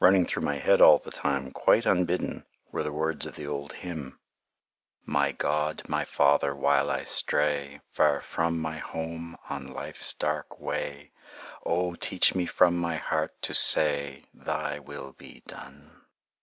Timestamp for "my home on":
8.58-9.66